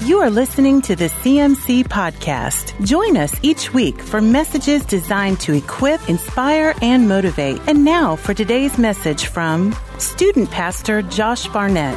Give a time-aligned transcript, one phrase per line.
[0.00, 2.84] You are listening to the CMC Podcast.
[2.84, 7.60] Join us each week for messages designed to equip, inspire, and motivate.
[7.68, 11.96] And now for today's message from Student Pastor Josh Barnett.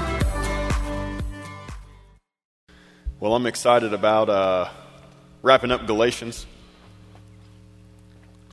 [3.19, 4.69] Well, I'm excited about uh,
[5.41, 6.45] wrapping up Galatians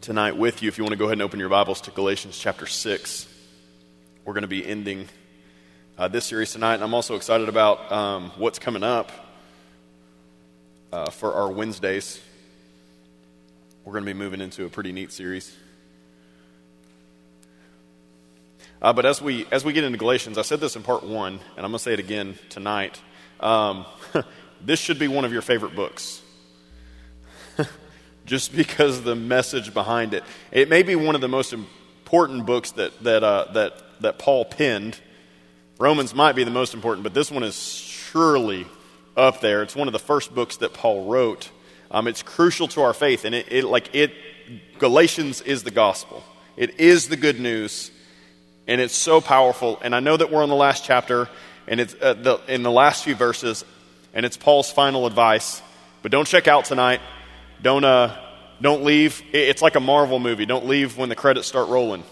[0.01, 0.69] tonight with you.
[0.69, 3.29] If you want to go ahead and open your Bibles to Galatians chapter 6,
[4.25, 5.07] we're going to be ending
[5.99, 6.77] uh, this series tonight.
[6.77, 9.13] And I'm also excited about um, what's coming up
[10.95, 12.21] uh, for our Wednesdays.
[13.85, 15.53] We're going to be moving into a pretty neat series.
[18.81, 21.33] Uh, but as we as we get into Galatians, I said this in part one,
[21.33, 23.01] and I'm going to say it again tonight.
[23.41, 23.87] Um,
[24.65, 26.23] this should be one of your favorite books,
[28.25, 30.23] just because the message behind it.
[30.53, 34.45] It may be one of the most important books that that uh, that that Paul
[34.45, 34.97] penned.
[35.81, 38.65] Romans might be the most important, but this one is surely
[39.17, 39.63] up there.
[39.63, 41.51] It's one of the first books that Paul wrote.
[41.91, 44.13] Um, it's crucial to our faith, and it, it like it.
[44.79, 46.23] Galatians is the gospel.
[46.57, 47.91] It is the good news,
[48.67, 49.79] and it's so powerful.
[49.83, 51.29] And I know that we're on the last chapter,
[51.67, 53.65] and it's uh, the, in the last few verses,
[54.13, 55.63] and it's Paul's final advice.
[56.03, 57.01] But don't check out tonight.
[57.63, 58.17] Don't uh,
[58.61, 59.23] don't leave.
[59.33, 60.47] It's like a Marvel movie.
[60.47, 62.05] Don't leave when the credits start rolling.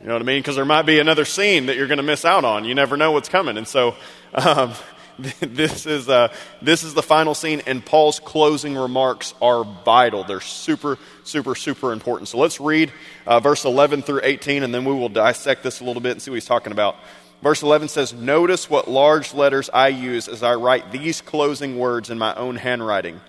[0.00, 0.40] You know what I mean?
[0.40, 2.64] Because there might be another scene that you're going to miss out on.
[2.64, 3.56] You never know what's coming.
[3.56, 3.96] And so
[4.34, 4.72] um,
[5.40, 10.22] this, is, uh, this is the final scene, and Paul's closing remarks are vital.
[10.22, 12.28] They're super, super, super important.
[12.28, 12.92] So let's read
[13.26, 16.22] uh, verse 11 through 18, and then we will dissect this a little bit and
[16.22, 16.96] see what he's talking about.
[17.42, 22.10] Verse 11 says, Notice what large letters I use as I write these closing words
[22.10, 23.20] in my own handwriting.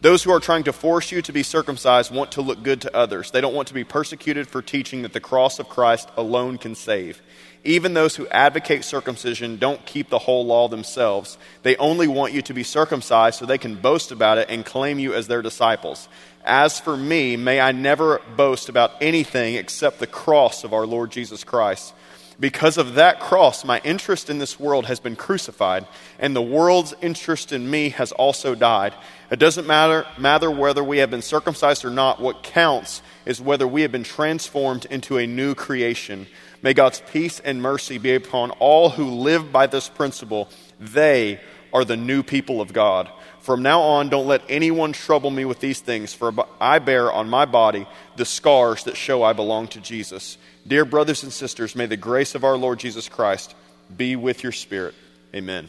[0.00, 2.96] Those who are trying to force you to be circumcised want to look good to
[2.96, 3.30] others.
[3.30, 6.74] They don't want to be persecuted for teaching that the cross of Christ alone can
[6.74, 7.22] save.
[7.64, 11.38] Even those who advocate circumcision don't keep the whole law themselves.
[11.62, 14.98] They only want you to be circumcised so they can boast about it and claim
[14.98, 16.08] you as their disciples.
[16.44, 21.12] As for me, may I never boast about anything except the cross of our Lord
[21.12, 21.94] Jesus Christ.
[22.40, 25.86] Because of that cross, my interest in this world has been crucified,
[26.18, 28.94] and the world's interest in me has also died.
[29.30, 32.20] It doesn't matter, matter whether we have been circumcised or not.
[32.20, 36.26] What counts is whether we have been transformed into a new creation.
[36.62, 40.48] May God's peace and mercy be upon all who live by this principle.
[40.78, 41.40] They
[41.72, 43.10] are the new people of God.
[43.40, 47.28] From now on, don't let anyone trouble me with these things, for I bear on
[47.28, 50.38] my body the scars that show I belong to Jesus.
[50.64, 53.56] Dear brothers and sisters, may the grace of our Lord Jesus Christ
[53.96, 54.94] be with your spirit.
[55.34, 55.68] Amen.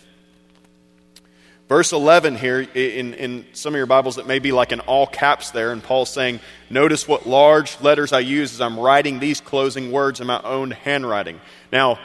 [1.70, 5.08] Verse 11 here, in, in some of your Bibles, it may be like in all
[5.08, 9.40] caps there, and Paul's saying, Notice what large letters I use as I'm writing these
[9.40, 11.40] closing words in my own handwriting.
[11.72, 12.00] Now,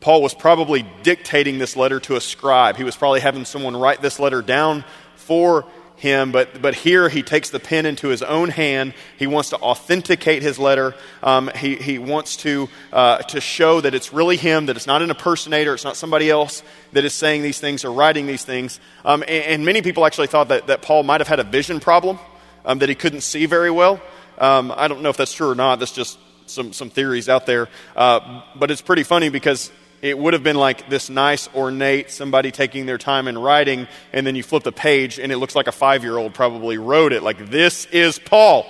[0.00, 2.76] Paul was probably dictating this letter to a scribe.
[2.76, 4.84] He was probably having someone write this letter down
[5.16, 5.66] for
[5.98, 8.94] him, but, but here he takes the pen into his own hand.
[9.18, 10.94] He wants to authenticate his letter.
[11.22, 15.02] Um, he, he wants to, uh, to show that it's really him, that it's not
[15.02, 18.80] an impersonator, it's not somebody else that is saying these things or writing these things.
[19.04, 21.80] Um, and, and, many people actually thought that, that Paul might have had a vision
[21.80, 22.18] problem,
[22.64, 24.00] um, that he couldn't see very well.
[24.38, 25.80] Um, I don't know if that's true or not.
[25.80, 27.68] That's just some, some theories out there.
[27.96, 29.70] Uh, but it's pretty funny because
[30.00, 34.26] it would have been like this nice, ornate, somebody taking their time and writing, and
[34.26, 37.12] then you flip the page and it looks like a five year old probably wrote
[37.12, 37.22] it.
[37.22, 38.66] Like, this is Paul.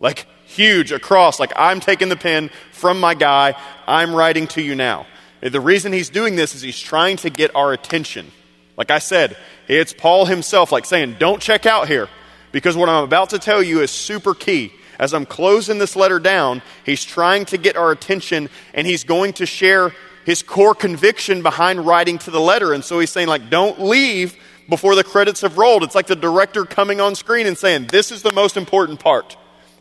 [0.00, 1.38] Like, huge across.
[1.38, 3.54] Like, I'm taking the pen from my guy,
[3.86, 5.06] I'm writing to you now.
[5.42, 8.30] The reason he's doing this is he's trying to get our attention.
[8.76, 9.36] Like I said,
[9.68, 12.08] it's Paul himself, like saying, Don't check out here,
[12.52, 14.72] because what I'm about to tell you is super key.
[14.98, 19.32] As I'm closing this letter down, he's trying to get our attention and he's going
[19.34, 19.94] to share
[20.30, 22.72] his core conviction behind writing to the letter.
[22.72, 24.36] And so he's saying, like, don't leave
[24.68, 25.82] before the credits have rolled.
[25.82, 29.36] It's like the director coming on screen and saying, this is the most important part.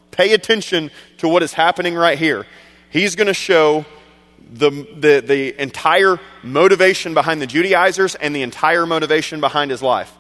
[0.10, 0.90] Pay attention
[1.20, 2.48] to what is happening right here.
[2.90, 3.86] He's going to show
[4.52, 10.12] the, the, the entire motivation behind the Judaizers and the entire motivation behind his life.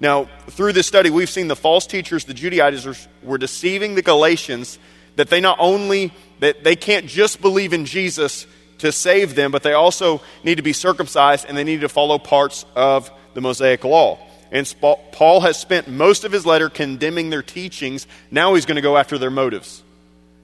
[0.00, 4.78] Now, through this study, we've seen the false teachers, the Judaizers, were deceiving the Galatians
[5.16, 8.46] that they not only that they can't just believe in Jesus
[8.78, 12.18] to save them, but they also need to be circumcised and they need to follow
[12.18, 14.18] parts of the Mosaic law.
[14.50, 18.06] And Paul has spent most of his letter condemning their teachings.
[18.30, 19.82] Now he's going to go after their motives.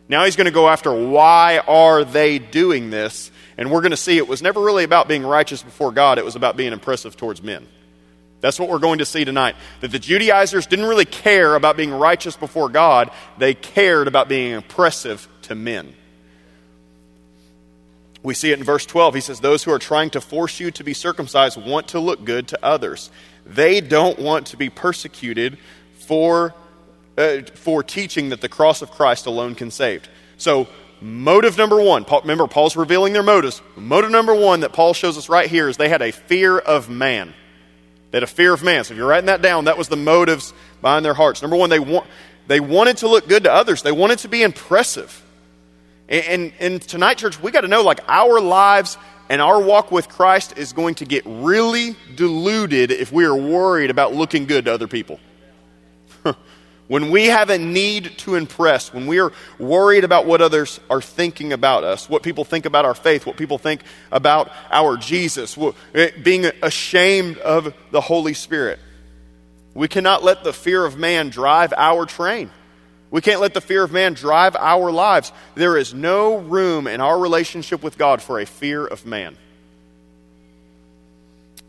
[0.09, 3.31] Now he's going to go after why are they doing this?
[3.57, 6.25] And we're going to see it was never really about being righteous before God, it
[6.25, 7.67] was about being impressive towards men.
[8.41, 9.57] That's what we're going to see tonight.
[9.81, 14.53] That the Judaizers didn't really care about being righteous before God, they cared about being
[14.53, 15.95] impressive to men.
[18.25, 19.15] We see it in verse 12.
[19.15, 22.25] He says, Those who are trying to force you to be circumcised want to look
[22.25, 23.11] good to others.
[23.45, 25.59] They don't want to be persecuted
[25.99, 26.55] for,
[27.19, 30.09] uh, for teaching that the cross of Christ alone can save.
[30.39, 30.69] So,
[31.03, 33.61] motive number one, Paul, remember, Paul's revealing their motives.
[33.77, 36.89] Motive number one that Paul shows us right here is they had a fear of
[36.89, 37.35] man.
[38.11, 38.85] They had a fear of man.
[38.85, 41.43] So, if you're writing that down, that was the motives behind their hearts.
[41.43, 42.07] Number one, they, want,
[42.47, 45.24] they wanted to look good to others, they wanted to be impressive.
[46.09, 48.99] And, and, tonight, church, we got to know like our lives
[49.31, 53.91] and our walk with Christ is going to get really diluted if we are worried
[53.91, 55.19] about looking good to other people.
[56.89, 61.01] when we have a need to impress, when we are worried about what others are
[61.01, 63.81] thinking about us, what people think about our faith, what people think
[64.13, 65.59] about our Jesus,
[66.23, 68.79] being ashamed of the Holy Spirit,
[69.73, 72.51] we cannot let the fear of man drive our train.
[73.11, 75.33] We can't let the fear of man drive our lives.
[75.55, 79.37] There is no room in our relationship with God for a fear of man.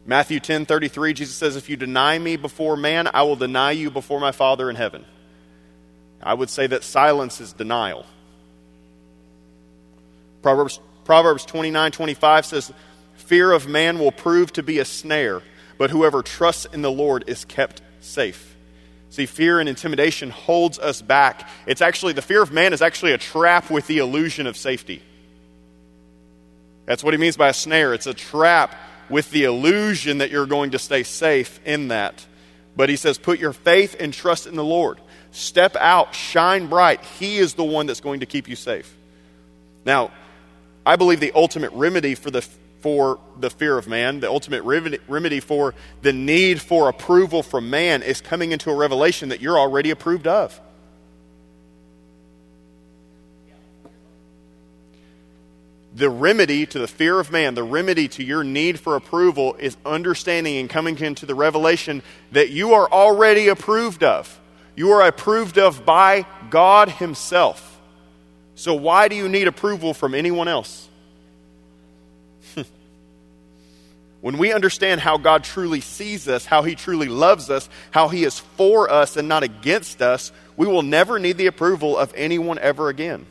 [0.07, 3.89] Matthew 10 33, Jesus says, If you deny me before man, I will deny you
[3.89, 5.05] before my Father in heaven.
[6.21, 8.05] I would say that silence is denial.
[10.41, 12.73] Proverbs, Proverbs 29 25 says,
[13.15, 15.41] Fear of man will prove to be a snare,
[15.77, 18.54] but whoever trusts in the Lord is kept safe.
[19.15, 21.47] See, fear and intimidation holds us back.
[21.65, 25.01] It's actually, the fear of man is actually a trap with the illusion of safety.
[26.85, 27.93] That's what he means by a snare.
[27.93, 28.75] It's a trap
[29.09, 32.25] with the illusion that you're going to stay safe in that.
[32.75, 34.99] But he says, put your faith and trust in the Lord.
[35.31, 37.01] Step out, shine bright.
[37.17, 38.93] He is the one that's going to keep you safe.
[39.85, 40.11] Now,
[40.85, 42.45] I believe the ultimate remedy for the
[42.85, 45.73] for the fear of man, the ultimate remedy for
[46.03, 50.27] the need for approval from man is coming into a revelation that you're already approved
[50.27, 50.61] of.
[55.95, 59.75] The remedy to the fear of man, the remedy to your need for approval is
[59.83, 62.03] understanding and coming into the revelation
[62.33, 64.39] that you are already approved of.
[64.75, 67.81] You are approved of by God Himself.
[68.53, 70.87] So, why do you need approval from anyone else?
[74.25, 78.23] When we understand how God truly sees us, how He truly loves us, how He
[78.23, 82.57] is for us and not against us, we will never need the approval of anyone
[82.57, 83.27] ever again.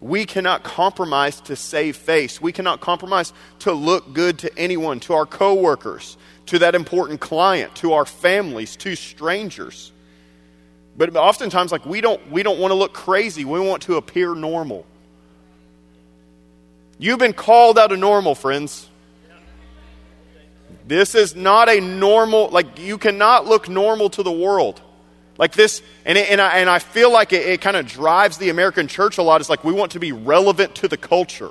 [0.00, 2.40] We cannot compromise to save face.
[2.40, 6.16] We cannot compromise to look good to anyone, to our coworkers,
[6.46, 9.90] to that important client, to our families, to strangers.
[10.96, 13.44] But oftentimes, like we don't, we don't want to look crazy.
[13.44, 14.86] We want to appear normal.
[17.00, 18.90] You've been called out of normal, friends.
[20.86, 24.80] This is not a normal, like, you cannot look normal to the world.
[25.38, 28.38] Like this, and, it, and, I, and I feel like it, it kind of drives
[28.38, 29.40] the American church a lot.
[29.40, 31.50] It's like we want to be relevant to the culture.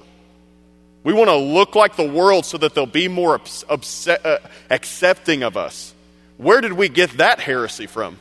[1.04, 3.40] We want to look like the world so that they'll be more
[3.70, 4.38] uh,
[4.72, 5.94] accepting of us.
[6.38, 8.18] Where did we get that heresy from?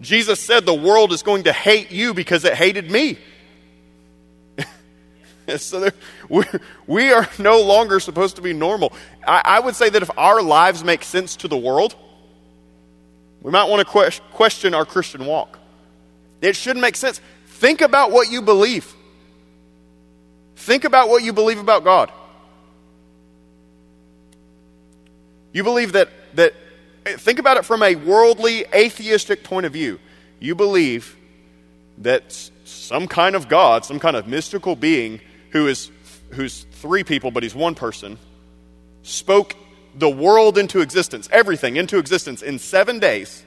[0.00, 3.18] Jesus said the world is going to hate you because it hated me.
[5.58, 5.92] so there,
[6.28, 6.44] we're,
[6.86, 8.92] we are no longer supposed to be normal.
[9.26, 11.94] I, I, would say that if our lives make sense to the world,
[13.42, 15.58] we might want to que- question our Christian walk.
[16.40, 17.20] It shouldn't make sense.
[17.46, 18.92] Think about what you believe.
[20.56, 22.10] Think about what you believe about God.
[25.52, 26.54] You believe that, that
[27.04, 29.98] think about it from a worldly, atheistic point of view.
[30.40, 31.16] You believe
[31.98, 35.90] that some kind of God, some kind of mystical being, who is
[36.30, 38.18] who's three people, but he's one person,
[39.02, 39.54] spoke
[39.94, 43.44] the world into existence, everything into existence in seven days.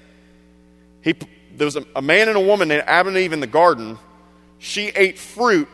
[1.01, 1.13] He,
[1.55, 3.97] there was a, a man and a woman named Adam and Eve in the garden.
[4.57, 5.67] She ate fruit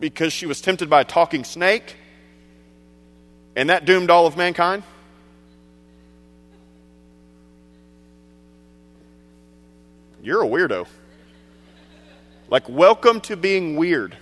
[0.00, 1.96] because she was tempted by a talking snake,
[3.54, 4.82] and that doomed all of mankind.
[10.22, 10.86] You're a weirdo.
[12.48, 14.16] Like, welcome to being weird.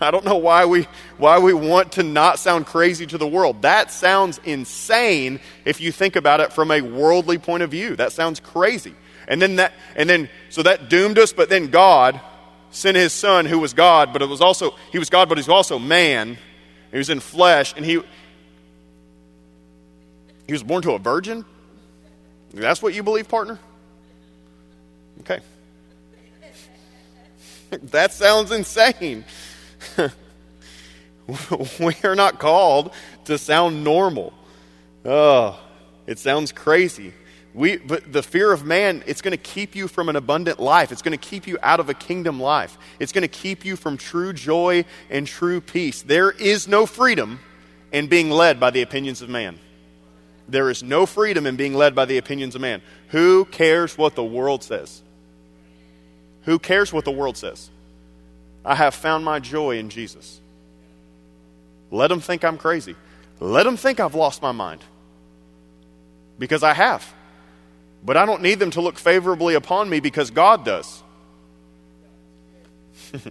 [0.00, 0.88] I don't know why we,
[1.18, 3.62] why we want to not sound crazy to the world.
[3.62, 7.96] That sounds insane if you think about it from a worldly point of view.
[7.96, 8.94] That sounds crazy.
[9.28, 12.20] And then that, and then, so that doomed us, but then God
[12.70, 15.40] sent his son who was God, but it was also, he was God, but he
[15.40, 16.38] was also man.
[16.90, 18.02] He was in flesh, and he,
[20.46, 21.44] he was born to a virgin?
[22.52, 23.58] That's what you believe, partner?
[25.20, 25.40] Okay.
[27.70, 29.24] that sounds insane.
[31.80, 32.92] we are not called
[33.26, 34.32] to sound normal.
[35.04, 35.58] Oh,
[36.06, 37.12] it sounds crazy.
[37.52, 40.92] We, but the fear of man, it's going to keep you from an abundant life.
[40.92, 42.78] It's going to keep you out of a kingdom life.
[43.00, 46.02] It's going to keep you from true joy and true peace.
[46.02, 47.40] There is no freedom
[47.92, 49.58] in being led by the opinions of man.
[50.48, 52.82] There is no freedom in being led by the opinions of man.
[53.08, 55.02] Who cares what the world says?
[56.42, 57.70] Who cares what the world says?
[58.64, 60.40] I have found my joy in Jesus.
[61.90, 62.94] Let them think I'm crazy.
[63.40, 64.82] Let them think I've lost my mind.
[66.38, 67.12] Because I have.
[68.04, 71.02] But I don't need them to look favorably upon me because God does.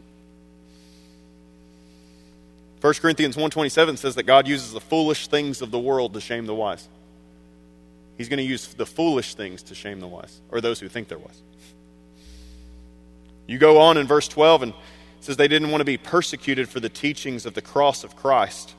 [2.81, 6.45] 1 Corinthians 1:27 says that God uses the foolish things of the world to shame
[6.45, 6.87] the wise.
[8.17, 11.07] He's going to use the foolish things to shame the wise or those who think
[11.07, 11.41] they're wise.
[13.47, 14.73] You go on in verse 12 and
[15.21, 18.73] says they didn't want to be persecuted for the teachings of the cross of Christ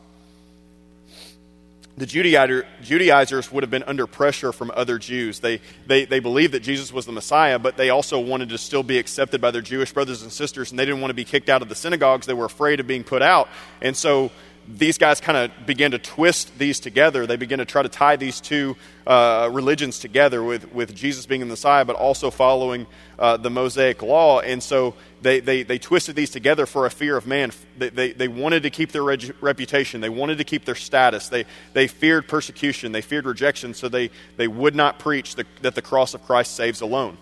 [2.01, 5.41] the Judaizers would have been under pressure from other Jews.
[5.41, 8.83] They, they, they believed that Jesus was the Messiah, but they also wanted to still
[8.83, 11.51] be accepted by their Jewish brothers and sisters, and they didn't want to be kicked
[11.51, 12.27] out of the synagogues.
[12.27, 13.49] They were afraid of being put out.
[13.83, 14.31] And so
[14.67, 17.27] these guys kind of began to twist these together.
[17.27, 21.41] They began to try to tie these two uh, religions together with, with Jesus being
[21.41, 22.87] the Messiah, but also following
[23.19, 24.41] uh, the Mosaic law.
[24.41, 27.53] And so they, they, they twisted these together for a fear of man.
[27.77, 31.29] They, they, they wanted to keep their reg- reputation, they wanted to keep their status.
[31.29, 35.75] They, they feared persecution, they feared rejection, so they, they would not preach the, that
[35.75, 37.19] the cross of Christ saves alone.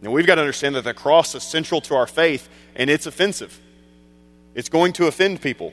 [0.00, 3.06] Now, we've got to understand that the cross is central to our faith, and it's
[3.06, 3.58] offensive.
[4.54, 5.72] It's going to offend people.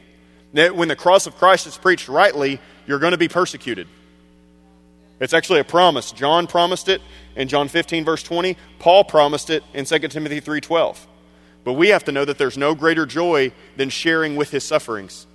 [0.52, 3.88] When the cross of Christ is preached rightly, you're going to be persecuted.
[5.20, 6.12] It's actually a promise.
[6.12, 7.02] John promised it
[7.36, 8.56] in John 15 verse 20.
[8.80, 10.98] Paul promised it in 2 Timothy 3:12.
[11.64, 15.28] But we have to know that there's no greater joy than sharing with his sufferings.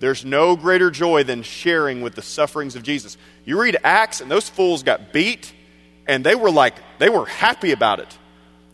[0.00, 3.16] There's no greater joy than sharing with the sufferings of Jesus.
[3.44, 5.52] You read Acts and those fools got beat
[6.06, 8.18] and they were like they were happy about it.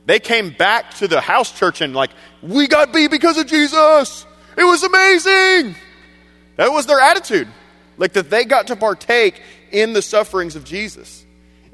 [0.06, 4.25] They came back to the house church and like, "We got beat because of Jesus."
[4.56, 5.75] It was amazing.
[6.56, 7.49] That was their attitude.
[7.99, 11.25] Like that they got to partake in the sufferings of Jesus.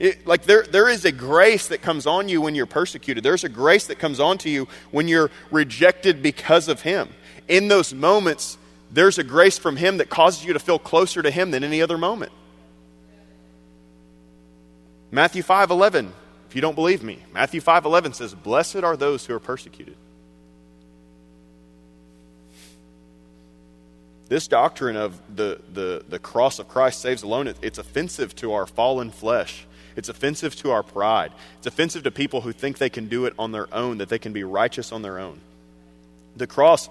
[0.03, 3.23] It, like there, there is a grace that comes on you when you're persecuted.
[3.23, 7.09] There's a grace that comes on to you when you're rejected because of Him.
[7.47, 8.59] In those moments,
[8.91, 11.81] there's a grace from Him that causes you to feel closer to Him than any
[11.81, 12.33] other moment.
[15.13, 16.13] Matthew 5 11,
[16.49, 19.95] if you don't believe me, Matthew 5 11 says, Blessed are those who are persecuted
[24.33, 28.55] This doctrine of the, the, the cross of Christ saves alone, it, it's offensive to
[28.55, 29.67] our fallen flesh.
[29.97, 31.33] It's offensive to our pride.
[31.59, 34.19] It's offensive to people who think they can do it on their own, that they
[34.19, 35.41] can be righteous on their own.
[36.37, 36.89] The cross,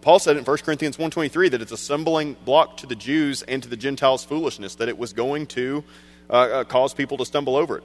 [0.00, 3.62] Paul said in 1 Corinthians 1.23 that it's a stumbling block to the Jews and
[3.62, 5.84] to the Gentiles' foolishness, that it was going to
[6.30, 7.84] uh, uh, cause people to stumble over it.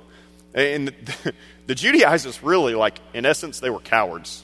[0.53, 1.33] And the,
[1.67, 4.43] the Judaizers really, like, in essence, they were cowards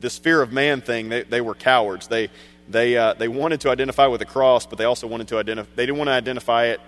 [0.00, 2.08] this fear of man thing, they, they were cowards.
[2.08, 2.28] They,
[2.68, 5.68] they, uh, they wanted to identify with the cross, but they also wanted to identify,
[5.74, 6.80] they didn't want to identify it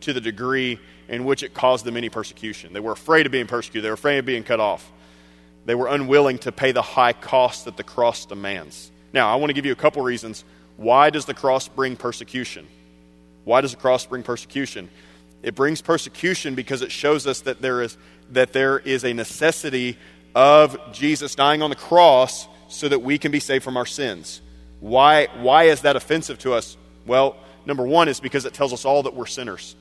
[0.00, 2.72] to the degree in which it caused them any persecution.
[2.72, 4.90] They were afraid of being persecuted, they were afraid of being cut off.
[5.64, 8.92] They were unwilling to pay the high cost that the cross demands.
[9.12, 10.44] Now, I want to give you a couple reasons.
[10.76, 12.68] Why does the cross bring persecution?
[13.44, 14.90] Why does the cross bring persecution?
[15.42, 17.96] It brings persecution because it shows us that there is,
[18.30, 19.98] that there is a necessity
[20.34, 24.40] of Jesus dying on the cross so that we can be saved from our sins.
[24.80, 26.76] Why, why is that offensive to us?
[27.06, 29.76] Well, number one is because it tells us all that we're sinners.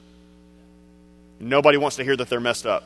[1.40, 2.84] Nobody wants to hear that they're messed up.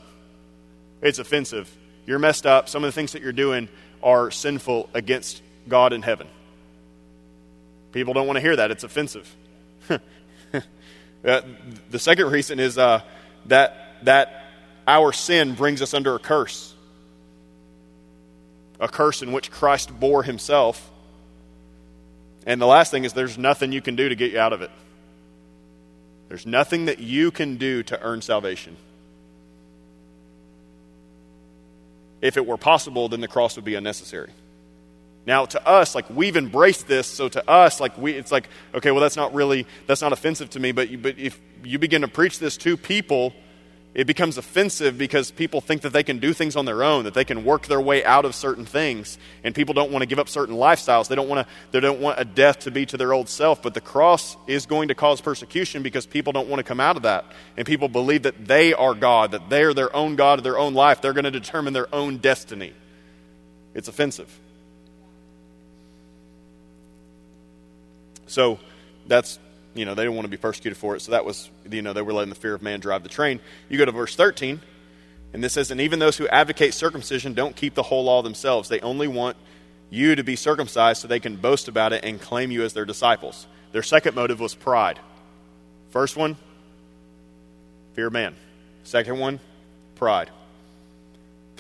[1.01, 1.74] It's offensive.
[2.06, 2.68] You're messed up.
[2.70, 3.70] Some of the things that you're doing
[4.01, 6.27] are sinful against God in heaven.
[7.91, 8.72] People don't want to hear that.
[8.72, 9.34] It's offensive.
[9.89, 10.00] uh,
[11.89, 13.01] the second reason is uh,
[13.48, 14.44] that, that
[14.88, 16.75] our sin brings us under a curse
[18.79, 20.89] a curse in which Christ bore himself.
[22.46, 24.62] And the last thing is there's nothing you can do to get you out of
[24.62, 24.72] it.
[26.29, 28.77] There's nothing that you can do to earn salvation.
[32.21, 34.29] If it were possible, then the cross would be unnecessary.
[35.25, 38.91] Now, to us, like we've embraced this, so to us, like we, it's like, okay,
[38.91, 40.71] well, that's not really, that's not offensive to me.
[40.71, 43.33] But, you, but if you begin to preach this to people
[43.96, 47.15] it becomes offensive because people think that they can do things on their own, that
[47.15, 50.19] they can work their way out of certain things, and people don't want to give
[50.19, 51.08] up certain lifestyles.
[51.08, 53.63] They don't want to they don't want a death to be to their old self,
[53.63, 56.98] but the cross is going to cause persecution because people don't want to come out
[56.98, 57.25] of that.
[57.58, 60.60] And people believe that they are God, that they are their own God of their
[60.60, 61.01] own life.
[61.01, 62.74] They're going to determine their own destiny.
[63.74, 64.39] It's offensive.
[68.27, 68.60] So
[69.08, 69.39] that's
[69.73, 71.01] you know, they didn't want to be persecuted for it.
[71.01, 73.39] So that was, you know, they were letting the fear of man drive the train.
[73.69, 74.61] You go to verse 13,
[75.33, 78.69] and this says, And even those who advocate circumcision don't keep the whole law themselves.
[78.69, 79.38] They only want
[79.89, 82.85] you to be circumcised so they can boast about it and claim you as their
[82.85, 83.47] disciples.
[83.71, 84.99] Their second motive was pride.
[85.91, 86.38] First one,
[87.93, 88.35] fear of man.
[88.83, 89.39] Second one,
[89.95, 90.29] pride.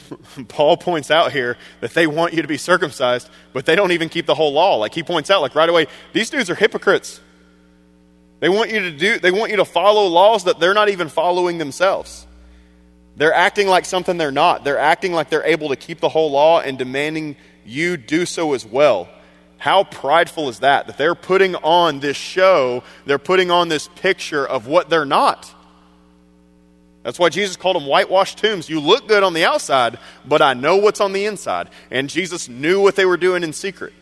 [0.47, 4.09] Paul points out here that they want you to be circumcised, but they don't even
[4.09, 4.75] keep the whole law.
[4.75, 7.19] Like he points out, like right away, these dudes are hypocrites.
[8.39, 11.09] They want you to do they want you to follow laws that they're not even
[11.09, 12.25] following themselves.
[13.15, 14.63] They're acting like something they're not.
[14.63, 18.53] They're acting like they're able to keep the whole law and demanding you do so
[18.53, 19.09] as well.
[19.57, 20.87] How prideful is that?
[20.87, 25.53] That they're putting on this show, they're putting on this picture of what they're not.
[27.03, 28.69] That's why Jesus called them whitewashed tombs.
[28.69, 31.69] You look good on the outside, but I know what's on the inside.
[31.91, 33.93] And Jesus knew what they were doing in secret.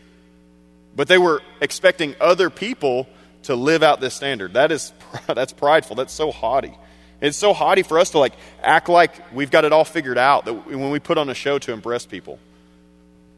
[0.94, 3.08] But they were expecting other people
[3.44, 4.54] to live out this standard.
[4.54, 4.92] That is
[5.26, 5.96] that's prideful.
[5.96, 6.76] That's so haughty.
[7.20, 10.44] It's so haughty for us to like act like we've got it all figured out
[10.44, 12.38] that when we put on a show to impress people.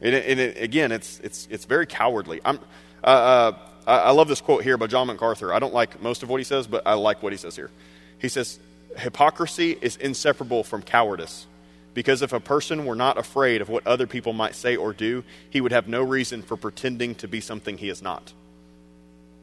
[0.03, 2.41] And, it, and it, again, it's, it's, it's very cowardly.
[2.45, 2.59] I'm,
[3.05, 3.53] uh, uh,
[3.87, 5.53] I love this quote here by John MacArthur.
[5.53, 7.71] I don't like most of what he says, but I like what he says here.
[8.19, 8.59] He says,
[8.97, 11.47] Hypocrisy is inseparable from cowardice.
[11.93, 15.25] Because if a person were not afraid of what other people might say or do,
[15.51, 18.33] he would have no reason for pretending to be something he is not.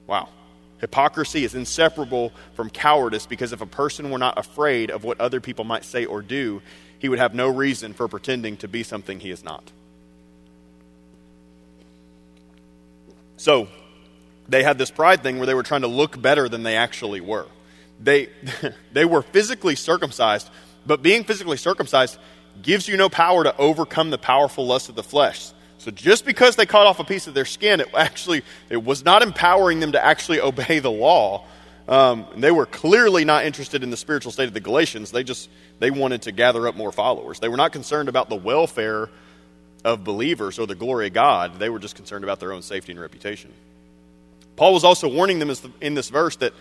[0.05, 0.29] Wow.
[0.79, 5.41] Hypocrisy is inseparable from cowardice because if a person were not afraid of what other
[5.41, 6.61] people might say or do,
[6.99, 9.71] he would have no reason for pretending to be something he is not.
[13.37, 13.67] So,
[14.49, 17.21] they had this pride thing where they were trying to look better than they actually
[17.21, 17.47] were.
[17.99, 18.29] They,
[18.91, 20.49] they were physically circumcised,
[20.85, 22.17] but being physically circumcised
[22.61, 25.51] gives you no power to overcome the powerful lust of the flesh.
[25.79, 29.05] So just because they cut off a piece of their skin, it actually it was
[29.05, 31.45] not empowering them to actually obey the law.
[31.87, 35.11] Um, they were clearly not interested in the spiritual state of the Galatians.
[35.11, 37.39] They just they wanted to gather up more followers.
[37.39, 39.09] They were not concerned about the welfare
[39.85, 41.59] of believers or the glory of God.
[41.59, 43.53] They were just concerned about their own safety and reputation.
[44.57, 46.53] Paul was also warning them in this verse that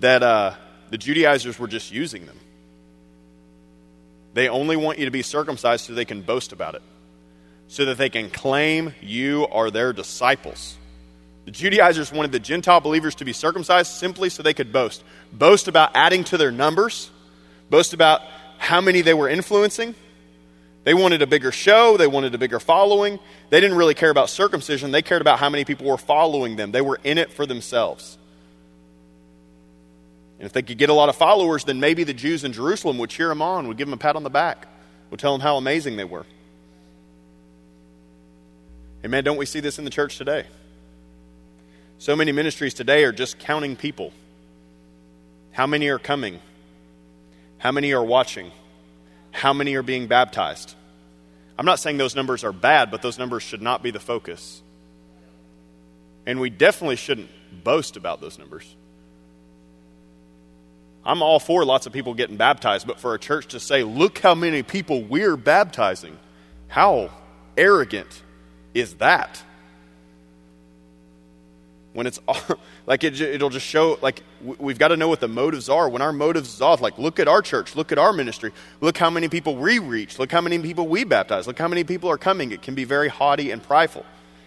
[0.00, 0.54] that uh,
[0.90, 2.38] the Judaizers were just using them.
[4.34, 6.82] They only want you to be circumcised so they can boast about it
[7.68, 10.76] so that they can claim you are their disciples.
[11.44, 15.04] The Judaizers wanted the Gentile believers to be circumcised simply so they could boast.
[15.32, 17.10] Boast about adding to their numbers,
[17.68, 18.22] boast about
[18.58, 19.94] how many they were influencing.
[20.84, 23.18] They wanted a bigger show, they wanted a bigger following.
[23.50, 26.72] They didn't really care about circumcision, they cared about how many people were following them.
[26.72, 28.18] They were in it for themselves.
[30.38, 32.98] And if they could get a lot of followers, then maybe the Jews in Jerusalem
[32.98, 34.66] would cheer them on, would give them a pat on the back,
[35.10, 36.26] would tell them how amazing they were.
[39.04, 39.22] Amen.
[39.22, 40.46] Don't we see this in the church today?
[41.98, 44.12] So many ministries today are just counting people.
[45.52, 46.40] How many are coming?
[47.58, 48.50] How many are watching?
[49.30, 50.74] How many are being baptized?
[51.58, 54.62] I'm not saying those numbers are bad, but those numbers should not be the focus.
[56.26, 57.28] And we definitely shouldn't
[57.62, 58.74] boast about those numbers.
[61.04, 64.18] I'm all for lots of people getting baptized, but for a church to say, look
[64.18, 66.18] how many people we're baptizing,
[66.68, 67.10] how
[67.56, 68.22] arrogant
[68.74, 69.42] is that?
[71.94, 72.18] When it's
[72.86, 75.88] like it, it'll just show, like, we've got to know what the motives are.
[75.88, 78.98] When our motives is off, like, look at our church, look at our ministry, look
[78.98, 82.10] how many people we reach, look how many people we baptize, look how many people
[82.10, 82.50] are coming.
[82.50, 84.04] It can be very haughty and prideful.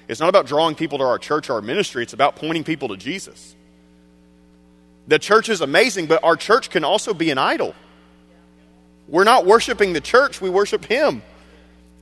[0.09, 2.89] It's not about drawing people to our church or our ministry, it's about pointing people
[2.89, 3.55] to Jesus.
[5.07, 7.73] The church is amazing, but our church can also be an idol.
[9.07, 11.23] We're not worshiping the church, we worship Him.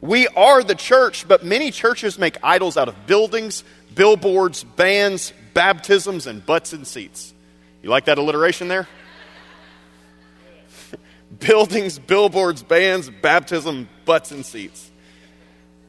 [0.01, 6.27] We are the church, but many churches make idols out of buildings, billboards, bands, baptisms,
[6.27, 7.33] and butts and seats.
[7.81, 8.87] You like that alliteration there?
[11.39, 14.91] buildings, billboards, bands, baptism, butts and seats.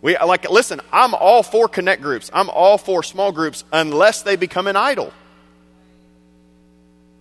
[0.03, 2.31] We like listen, I'm all for connect groups.
[2.33, 5.13] I'm all for small groups unless they become an idol.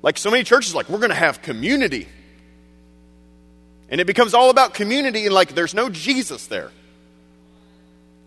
[0.01, 2.07] Like so many churches like we're going to have community.
[3.89, 6.71] And it becomes all about community, and like there's no Jesus there.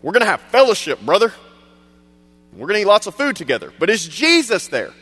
[0.01, 1.33] We're going to have fellowship, brother.
[2.53, 3.73] We're going to eat lots of food together.
[3.77, 4.93] But is Jesus there?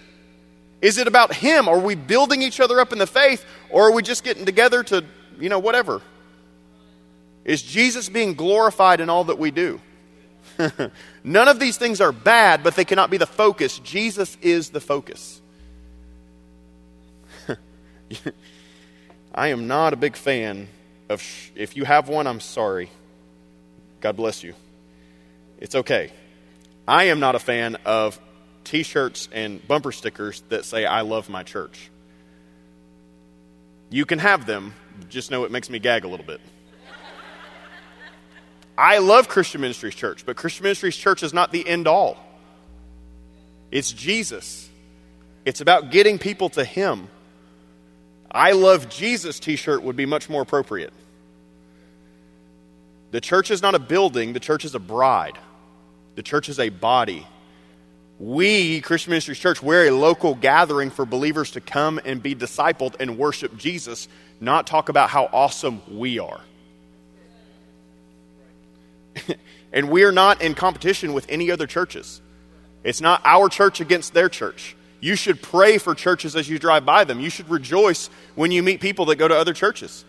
[0.82, 1.68] Is it about Him?
[1.68, 4.84] Are we building each other up in the faith, or are we just getting together
[4.84, 5.06] to,
[5.40, 6.02] you know, whatever?
[7.46, 9.80] Is Jesus being glorified in all that we do?
[11.24, 13.80] None of these things are bad, but they cannot be the focus.
[13.80, 15.42] Jesus is the focus.
[19.38, 20.68] I am not a big fan
[21.10, 22.90] of, sh- if you have one, I'm sorry.
[24.02, 24.56] God bless you.
[25.60, 26.12] It's okay.
[26.88, 28.20] I am not a fan of
[28.64, 31.92] t shirts and bumper stickers that say, I love my church.
[33.92, 34.74] You can have them,
[35.08, 36.42] just know it makes me gag a little bit.
[38.76, 42.18] I love Christian Ministries Church, but Christian Ministries Church is not the end all.
[43.70, 44.68] It's Jesus.
[45.46, 47.08] It's about getting people to Him
[48.32, 50.94] I love Jesus t shirt would be much more appropriate.
[53.12, 55.38] The church is not a building, the church is a bride.
[56.16, 57.28] The church is a body.
[58.20, 62.96] We, Christian Ministries Church, we're a local gathering for believers to come and be discipled
[63.00, 64.08] and worship Jesus,
[64.42, 66.42] not talk about how awesome we are.
[69.72, 72.22] and we are not in competition with any other churches.
[72.84, 74.76] It's not our church against their church.
[75.00, 77.20] You should pray for churches as you drive by them.
[77.20, 80.06] You should rejoice when you meet people that go to other churches.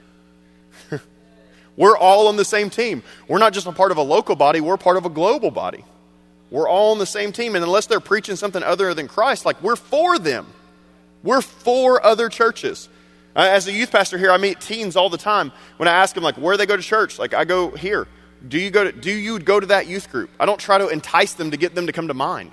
[1.77, 3.03] we're all on the same team.
[3.27, 5.85] We're not just a part of a local body, we're part of a global body.
[6.51, 7.55] We're all on the same team.
[7.55, 10.47] And unless they're preaching something other than Christ, like we're for them.
[11.23, 12.89] We're for other churches.
[13.37, 15.53] Uh, as a youth pastor here, I meet teens all the time.
[15.77, 18.09] When I ask them, like, where they go to church, like, I go here.
[18.47, 20.31] Do you go to, do you go to that youth group?
[20.41, 22.53] I don't try to entice them to get them to come to mine.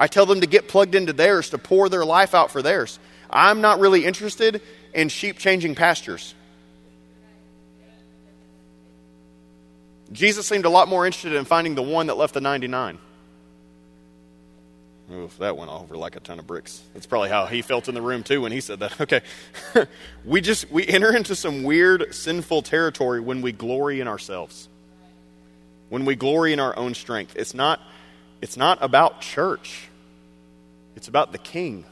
[0.00, 2.98] I tell them to get plugged into theirs, to pour their life out for theirs.
[3.28, 4.62] I'm not really interested
[4.94, 6.34] in sheep changing pastures.
[10.10, 12.98] Jesus seemed a lot more interested in finding the one that left the 99.
[15.12, 16.82] Oof, that went over like a ton of bricks.
[16.94, 18.98] That's probably how he felt in the room too when he said that.
[19.00, 19.20] Okay.
[20.24, 24.68] we just we enter into some weird sinful territory when we glory in ourselves.
[25.90, 27.34] When we glory in our own strength.
[27.36, 27.80] It's not
[28.40, 29.89] it's not about church.
[30.96, 31.84] It's about the king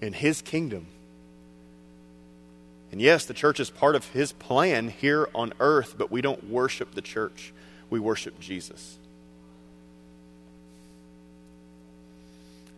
[0.00, 0.86] and his kingdom.
[2.92, 6.50] And yes, the church is part of his plan here on earth, but we don't
[6.50, 7.52] worship the church.
[7.88, 8.98] We worship Jesus.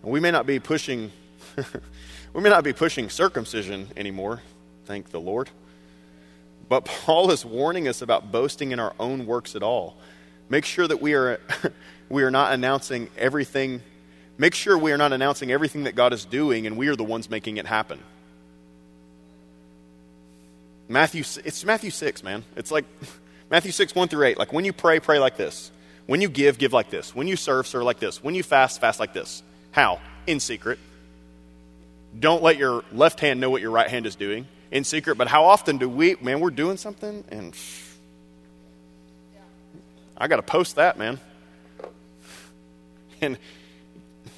[0.02, 1.12] And we may not be pushing
[2.32, 4.42] we may not be pushing circumcision anymore,
[4.86, 5.50] thank the Lord.
[6.68, 9.96] But Paul is warning us about boasting in our own works at all.
[10.48, 11.40] Make sure that we are
[12.08, 13.82] we are not announcing everything
[14.38, 17.04] make sure we are not announcing everything that God is doing and we are the
[17.04, 17.98] ones making it happen.
[20.88, 22.44] Matthew, it's Matthew 6, man.
[22.56, 22.84] It's like
[23.50, 24.38] Matthew 6, 1 through 8.
[24.38, 25.70] Like when you pray, pray like this.
[26.06, 27.14] When you give, give like this.
[27.14, 28.22] When you serve, serve like this.
[28.22, 29.42] When you fast, fast like this.
[29.70, 30.00] How?
[30.26, 30.78] In secret.
[32.18, 35.16] Don't let your left hand know what your right hand is doing in secret.
[35.16, 37.56] But how often do we, man, we're doing something and
[40.16, 41.18] I got to post that, man.
[43.20, 43.38] And,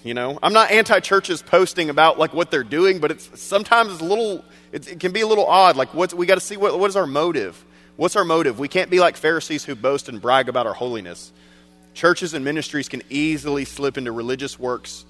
[0.04, 3.90] you know, I'm not anti churches posting about like what they're doing, but it's sometimes
[3.90, 5.76] it's a little it, it can be a little odd.
[5.76, 7.64] Like, what's, we got to see what, what is our motive?
[7.96, 8.58] What's our motive?
[8.58, 11.32] We can't be like Pharisees who boast and brag about our holiness.
[11.94, 15.06] Churches and ministries can easily slip into religious works,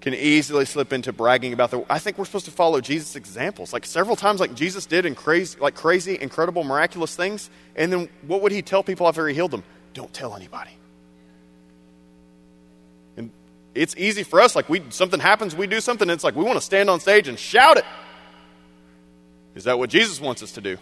[0.00, 1.84] can easily slip into bragging about the.
[1.90, 5.14] I think we're supposed to follow Jesus' examples, like several times, like Jesus did in
[5.14, 7.50] crazy, like crazy, incredible, miraculous things.
[7.76, 9.64] And then what would he tell people after he healed them?
[9.92, 10.70] Don't tell anybody.
[13.74, 16.56] It's easy for us, like we something happens, we do something, it's like we want
[16.56, 17.84] to stand on stage and shout it.
[19.54, 20.76] Is that what Jesus wants us to do?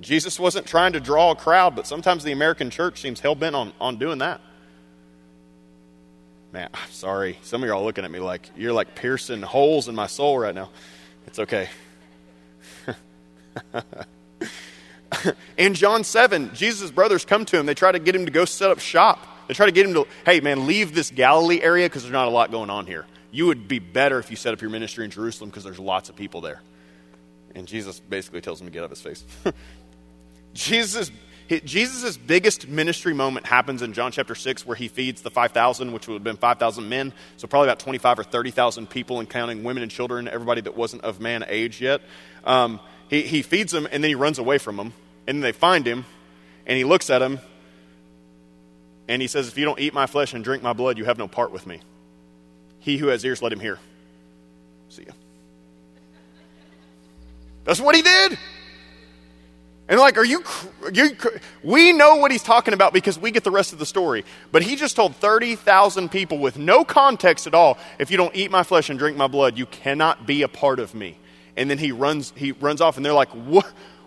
[0.00, 3.56] Jesus wasn't trying to draw a crowd, but sometimes the American church seems hell bent
[3.56, 4.40] on, on doing that.
[6.52, 7.38] Man, I'm sorry.
[7.42, 10.54] Some of are looking at me like you're like piercing holes in my soul right
[10.54, 10.70] now.
[11.26, 11.68] It's okay.
[15.56, 17.66] in John 7, Jesus' brothers come to him.
[17.66, 19.26] They try to get him to go set up shop.
[19.48, 22.28] They try to get him to, hey, man, leave this Galilee area because there's not
[22.28, 23.06] a lot going on here
[23.36, 26.08] you would be better if you set up your ministry in Jerusalem because there's lots
[26.08, 26.62] of people there.
[27.54, 29.24] And Jesus basically tells him to get out of his face.
[30.54, 31.10] Jesus'
[31.64, 36.08] Jesus' biggest ministry moment happens in John chapter 6, where he feeds the 5,000, which
[36.08, 37.12] would have been 5,000 men.
[37.36, 41.04] So, probably about 25 or 30,000 people, and counting women and children, everybody that wasn't
[41.04, 42.00] of man age yet.
[42.42, 44.92] Um, he, he feeds them, and then he runs away from them.
[45.28, 46.04] And then they find him,
[46.66, 47.38] and he looks at them,
[49.08, 51.18] and he says, If you don't eat my flesh and drink my blood, you have
[51.18, 51.80] no part with me.
[52.80, 53.78] He who has ears, let him hear.
[54.88, 55.12] See ya.
[57.64, 58.38] That's what he did.
[59.88, 60.42] And like, are you,
[60.92, 61.16] you,
[61.62, 64.24] we know what he's talking about because we get the rest of the story.
[64.50, 68.50] But he just told 30,000 people with no context at all, if you don't eat
[68.50, 71.18] my flesh and drink my blood, you cannot be a part of me.
[71.56, 73.66] And then he runs, he runs off and they're like, what?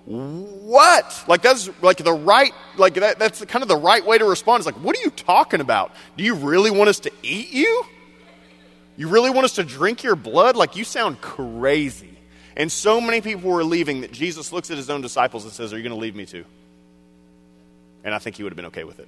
[0.09, 1.23] What?
[1.27, 4.61] Like that's like the right, like that, that's kind of the right way to respond.
[4.61, 5.93] It's like, what are you talking about?
[6.17, 7.85] Do you really want us to eat you?
[8.97, 10.55] You really want us to drink your blood?
[10.55, 12.17] Like, you sound crazy.
[12.57, 15.73] And so many people were leaving that Jesus looks at his own disciples and says,
[15.73, 16.43] Are you going to leave me too?
[18.03, 19.07] And I think he would have been okay with it.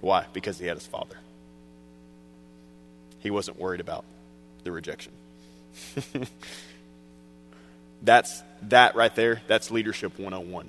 [0.00, 0.26] Why?
[0.32, 1.16] Because he had his father.
[3.20, 4.04] He wasn't worried about
[4.64, 5.12] the rejection.
[8.02, 9.40] That's that right there.
[9.46, 10.68] That's leadership 101.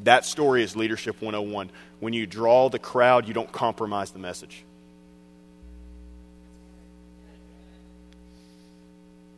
[0.00, 1.70] That story is leadership 101.
[2.00, 4.64] When you draw the crowd, you don't compromise the message.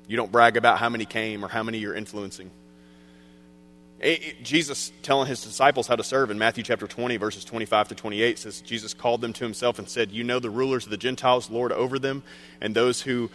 [0.08, 2.50] You don't brag about how many came or how many you're influencing.
[4.00, 7.88] It, it, Jesus telling his disciples how to serve in Matthew chapter 20, verses 25
[7.88, 10.90] to 28 says, Jesus called them to himself and said, You know the rulers of
[10.90, 12.22] the Gentiles, Lord over them,
[12.60, 13.28] and those who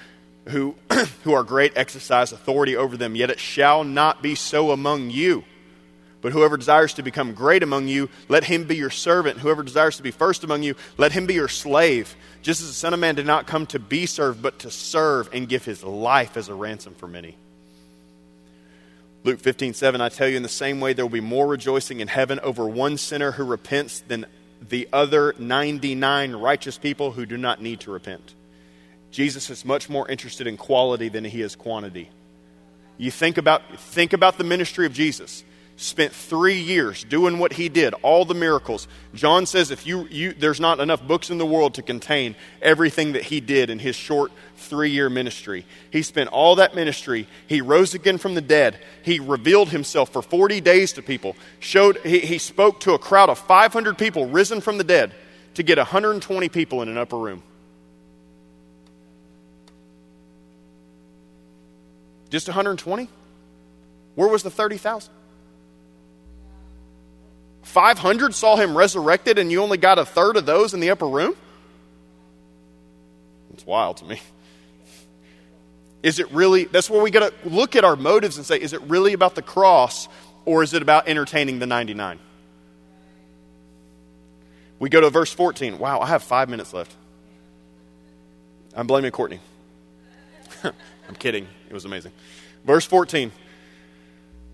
[0.49, 0.75] who,
[1.23, 5.43] who are great exercise authority over them, yet it shall not be so among you.
[6.21, 9.39] But whoever desires to become great among you, let him be your servant.
[9.39, 12.15] Whoever desires to be first among you, let him be your slave.
[12.41, 15.29] Just as the Son of Man did not come to be served, but to serve
[15.33, 17.35] and give his life as a ransom for many.
[19.25, 21.99] Luke 15, 7, I tell you, in the same way, there will be more rejoicing
[21.99, 24.25] in heaven over one sinner who repents than
[24.61, 28.33] the other 99 righteous people who do not need to repent.
[29.13, 32.09] Jesus is much more interested in quality than he is quantity.
[32.97, 35.43] You think about, think about the ministry of Jesus
[35.75, 38.87] spent three years doing what he did, all the miracles.
[39.13, 43.13] John says if you, you there's not enough books in the world to contain everything
[43.13, 45.65] that he did in his short three year ministry.
[45.91, 47.27] He spent all that ministry.
[47.45, 48.79] He rose again from the dead.
[49.03, 51.35] He revealed himself for 40 days to people.
[51.59, 55.13] Showed he, he spoke to a crowd of 500 people risen from the dead
[55.53, 57.43] to get 120 people in an upper room.
[62.33, 63.07] Just 120?
[64.15, 65.13] Where was the 30,000?
[67.61, 71.07] 500 saw him resurrected and you only got a third of those in the upper
[71.07, 71.35] room?
[73.53, 74.19] It's wild to me.
[76.01, 78.73] Is it really, that's where we got to look at our motives and say, is
[78.73, 80.07] it really about the cross
[80.43, 82.17] or is it about entertaining the 99?
[84.79, 85.77] We go to verse 14.
[85.77, 86.95] Wow, I have five minutes left.
[88.75, 89.39] I'm blaming Courtney.
[91.07, 91.47] I'm kidding.
[91.69, 92.11] It was amazing.
[92.65, 93.31] Verse 14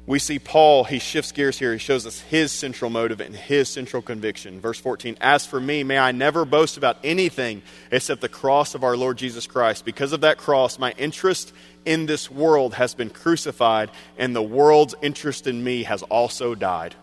[0.09, 1.71] we see Paul, he shifts gears here.
[1.71, 4.59] He shows us his central motive and his central conviction.
[4.59, 8.83] Verse 14 As for me, may I never boast about anything except the cross of
[8.83, 9.85] our Lord Jesus Christ.
[9.85, 11.53] Because of that cross, my interest
[11.85, 16.95] in this world has been crucified, and the world's interest in me has also died.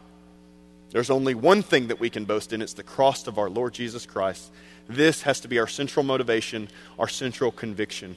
[0.90, 3.72] There's only one thing that we can boast in it's the cross of our Lord
[3.72, 4.50] Jesus Christ.
[4.88, 8.16] This has to be our central motivation, our central conviction.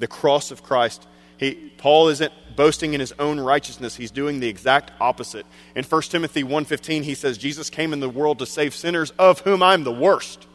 [0.00, 1.06] The cross of Christ
[1.40, 3.96] he, Paul isn't boasting in his own righteousness.
[3.96, 5.46] He's doing the exact opposite.
[5.74, 9.40] In 1 Timothy 1.15, he says, Jesus came in the world to save sinners, of
[9.40, 10.46] whom I'm the worst.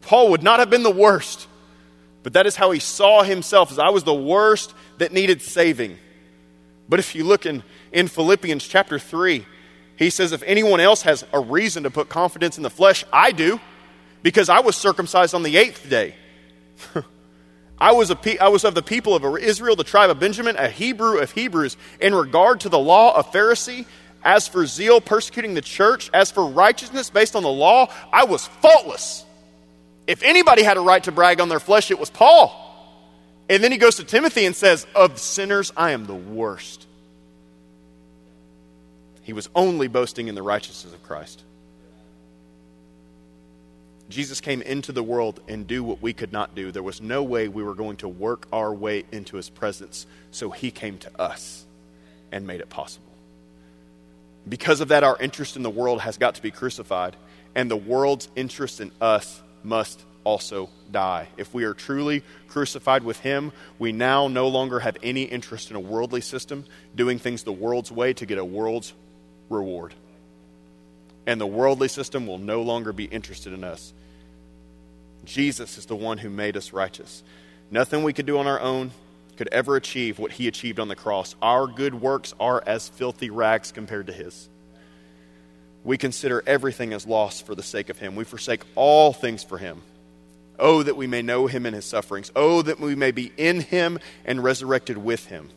[0.00, 1.46] Paul would not have been the worst,
[2.24, 5.96] but that is how he saw himself, as I was the worst that needed saving.
[6.88, 9.46] But if you look in, in Philippians chapter 3,
[9.96, 13.30] he says, if anyone else has a reason to put confidence in the flesh, I
[13.30, 13.60] do,
[14.24, 16.16] because I was circumcised on the eighth day.
[17.78, 20.68] I was, a, I was of the people of Israel, the tribe of Benjamin, a
[20.68, 21.76] Hebrew of Hebrews.
[22.00, 23.86] In regard to the law, a Pharisee.
[24.22, 26.08] As for zeal, persecuting the church.
[26.14, 29.24] As for righteousness based on the law, I was faultless.
[30.06, 32.60] If anybody had a right to brag on their flesh, it was Paul.
[33.48, 36.86] And then he goes to Timothy and says, Of sinners, I am the worst.
[39.22, 41.42] He was only boasting in the righteousness of Christ.
[44.14, 46.70] Jesus came into the world and do what we could not do.
[46.70, 50.50] There was no way we were going to work our way into his presence, so
[50.50, 51.66] he came to us
[52.30, 53.10] and made it possible.
[54.48, 57.16] Because of that, our interest in the world has got to be crucified,
[57.56, 61.26] and the world's interest in us must also die.
[61.36, 63.50] If we are truly crucified with him,
[63.80, 67.90] we now no longer have any interest in a worldly system, doing things the world's
[67.90, 68.92] way to get a world's
[69.48, 69.92] reward
[71.26, 73.92] and the worldly system will no longer be interested in us.
[75.26, 77.22] Jesus is the one who made us righteous.
[77.70, 78.92] Nothing we could do on our own
[79.36, 81.34] could ever achieve what he achieved on the cross.
[81.42, 84.48] Our good works are as filthy rags compared to his.
[85.82, 88.16] We consider everything as loss for the sake of him.
[88.16, 89.82] We forsake all things for him.
[90.58, 92.30] Oh, that we may know him in his sufferings.
[92.34, 95.50] Oh, that we may be in him and resurrected with him.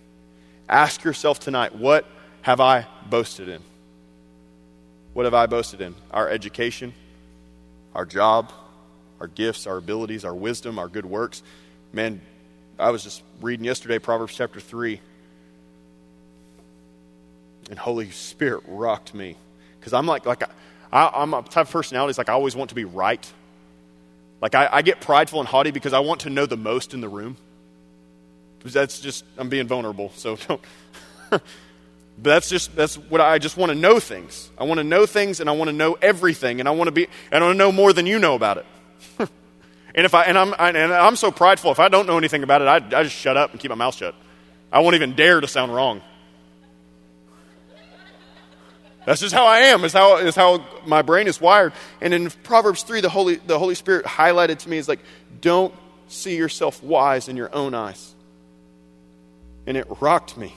[0.67, 2.05] Ask yourself tonight, what
[2.41, 3.61] have I boasted in?
[5.13, 5.95] What have I boasted in?
[6.11, 6.93] Our education,
[7.95, 8.51] our job,
[9.19, 11.43] our gifts, our abilities, our wisdom, our good works.
[11.93, 12.21] Man,
[12.77, 14.99] I was just reading yesterday Proverbs chapter 3.
[17.69, 19.35] And Holy Spirit rocked me.
[19.79, 20.49] Because I'm like, like I,
[20.91, 23.31] I, am a type of personality, it's like I always want to be right.
[24.41, 27.01] Like I, I get prideful and haughty because I want to know the most in
[27.01, 27.37] the room.
[28.63, 30.11] That's just, I'm being vulnerable.
[30.15, 30.61] So don't.
[32.17, 34.49] But that's just that's what I just want to know things.
[34.57, 36.91] I want to know things and I want to know everything and I want to
[36.91, 38.65] be and I want to know more than you know about it.
[39.19, 42.61] And if I and I'm and I'm so prideful if I don't know anything about
[42.61, 44.15] it, I, I just shut up and keep my mouth shut.
[44.71, 46.01] I won't even dare to sound wrong.
[49.05, 49.85] That's just how I am.
[49.85, 51.71] Is how is how my brain is wired.
[52.01, 54.99] And in Proverbs three, the Holy the Holy Spirit highlighted to me is like,
[55.39, 55.73] don't
[56.09, 58.13] see yourself wise in your own eyes.
[59.65, 60.53] And it rocked me.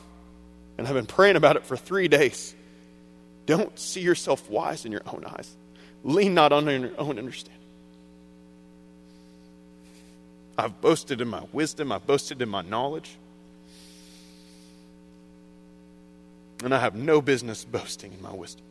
[0.79, 2.55] And I've been praying about it for three days.
[3.47, 5.57] Don't see yourself wise in your own eyes.
[6.03, 7.60] Lean not on your own understanding.
[10.61, 13.17] I've boasted in my wisdom, I've boasted in my knowledge.
[16.63, 18.65] And I have no business boasting in my wisdom.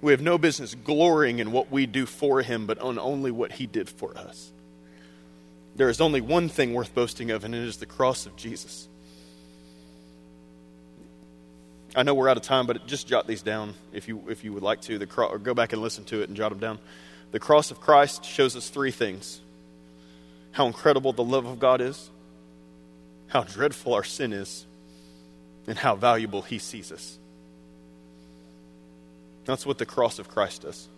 [0.00, 3.52] We have no business glorying in what we do for Him, but on only what
[3.52, 4.50] He did for us.
[5.76, 8.88] There is only one thing worth boasting of, and it is the cross of Jesus.
[11.94, 14.52] I know we're out of time, but just jot these down if you, if you
[14.52, 16.58] would like to, the cro- or go back and listen to it and jot them
[16.58, 16.78] down.
[17.30, 19.40] The cross of Christ shows us three things
[20.52, 22.10] how incredible the love of God is,
[23.28, 24.66] how dreadful our sin is,
[25.66, 27.18] and how valuable He sees us.
[29.44, 30.88] That's what the cross of Christ does.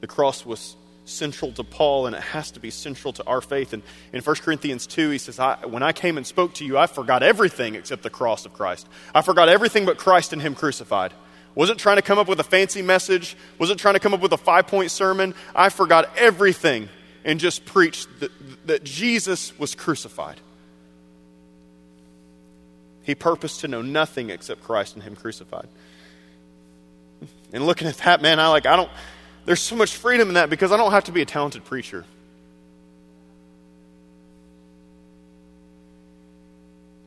[0.00, 3.72] The cross was central to Paul, and it has to be central to our faith.
[3.72, 3.82] And
[4.12, 6.86] in 1 Corinthians 2, he says, I, When I came and spoke to you, I
[6.86, 8.88] forgot everything except the cross of Christ.
[9.14, 11.12] I forgot everything but Christ and Him crucified.
[11.54, 14.32] Wasn't trying to come up with a fancy message, wasn't trying to come up with
[14.32, 15.34] a five point sermon.
[15.54, 16.90] I forgot everything
[17.26, 18.30] and just preached that,
[18.66, 20.40] that Jesus was crucified.
[23.02, 25.68] He purposed to know nothing except Christ and Him crucified.
[27.52, 28.90] And looking at that, man, I like, I don't,
[29.44, 32.04] there's so much freedom in that because I don't have to be a talented preacher.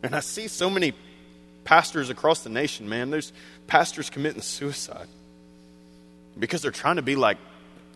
[0.03, 0.93] And I see so many
[1.63, 3.09] pastors across the nation, man.
[3.09, 3.31] There's
[3.67, 5.07] pastors committing suicide
[6.37, 7.37] because they're trying to be like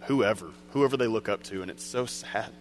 [0.05, 2.51] whoever, whoever they look up to, and it's so sad.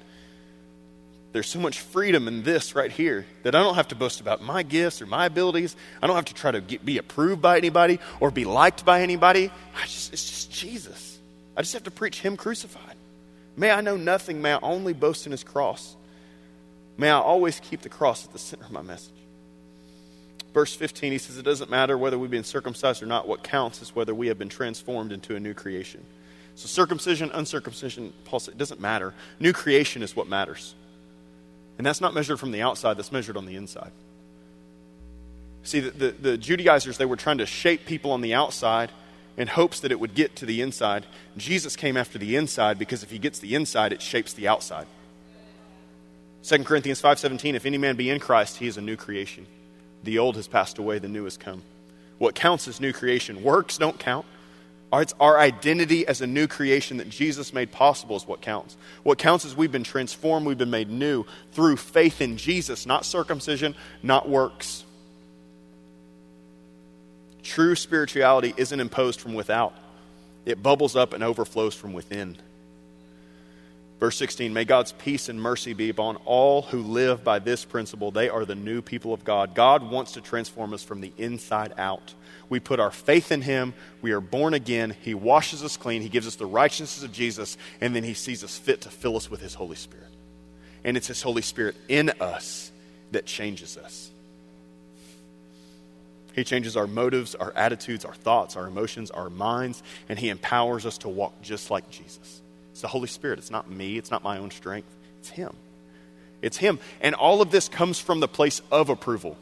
[1.33, 4.43] There's so much freedom in this right here that I don't have to boast about
[4.43, 5.75] my gifts or my abilities.
[6.03, 9.01] I don't have to try to get, be approved by anybody or be liked by
[9.01, 9.51] anybody.
[9.75, 11.19] I just, it's just Jesus.
[11.57, 12.97] I just have to preach Him crucified.
[13.57, 14.43] May I know nothing.
[14.43, 15.97] May I only boast in His cross.
[16.99, 19.15] May I always keep the cross at the center of my message.
[20.53, 23.27] Verse 15, he says, It doesn't matter whether we've been circumcised or not.
[23.27, 26.05] What counts is whether we have been transformed into a new creation.
[26.55, 29.15] So, circumcision, uncircumcision, Paul said, it doesn't matter.
[29.41, 30.75] New creation is what matters.
[31.79, 33.91] And that's not measured from the outside, that's measured on the inside.
[35.63, 38.91] See, the, the, the, Judaizers, they were trying to shape people on the outside
[39.37, 41.07] in hopes that it would get to the inside.
[41.37, 44.87] Jesus came after the inside because if he gets the inside, it shapes the outside.
[46.43, 49.47] 2 Corinthians 5.17, if any man be in Christ, he is a new creation.
[50.03, 51.63] The old has passed away, the new has come.
[52.19, 53.43] What counts is new creation.
[53.43, 54.27] Works don't count.
[55.01, 58.77] It's our identity as a new creation that Jesus made possible is what counts.
[59.03, 63.07] What counts is we've been transformed, we've been made new through faith in Jesus, not
[63.07, 64.85] circumcision, not works.
[67.43, 69.75] True spirituality isn't imposed from without,
[70.45, 72.37] it bubbles up and overflows from within.
[74.03, 78.11] Verse 16 May God's peace and mercy be upon all who live by this principle.
[78.11, 79.55] They are the new people of God.
[79.55, 82.13] God wants to transform us from the inside out.
[82.49, 83.75] We put our faith in Him.
[84.01, 84.97] We are born again.
[85.03, 86.03] He washes us clean.
[86.03, 87.57] He gives us the righteousness of Jesus.
[87.81, 90.11] And then He sees us fit to fill us with His Holy Spirit.
[90.83, 92.73] And it's His Holy Spirit in us
[93.13, 94.11] that changes us.
[96.35, 100.87] He changes our motives, our attitudes, our thoughts, our emotions, our minds, and He empowers
[100.87, 102.42] us to walk just like Jesus.
[102.73, 103.39] It's the Holy Spirit.
[103.39, 103.97] It's not me.
[103.97, 104.89] It's not my own strength.
[105.21, 105.55] It's Him.
[106.43, 106.79] It's Him.
[107.01, 109.37] And all of this comes from the place of approval.